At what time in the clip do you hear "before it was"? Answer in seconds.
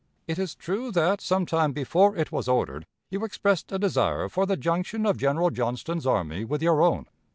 1.73-2.47